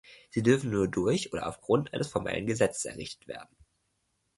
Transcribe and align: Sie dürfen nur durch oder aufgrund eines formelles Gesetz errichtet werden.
Sie 0.31 0.41
dürfen 0.41 0.71
nur 0.71 0.87
durch 0.87 1.31
oder 1.31 1.45
aufgrund 1.45 1.93
eines 1.93 2.07
formelles 2.07 2.47
Gesetz 2.47 2.85
errichtet 2.85 3.27
werden. 3.27 3.55